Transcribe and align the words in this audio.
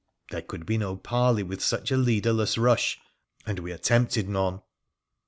There 0.31 0.41
could 0.41 0.65
be 0.65 0.79
no 0.79 0.95
parley 0.97 1.43
with 1.43 1.63
such 1.63 1.91
a 1.91 1.95
leadeiiess 1.95 2.59
rush, 2.59 2.99
and 3.45 3.59
we 3.59 3.71
attempted 3.71 4.27
none. 4.27 4.63